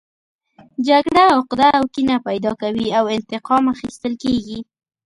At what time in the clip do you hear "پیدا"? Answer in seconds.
2.27-2.51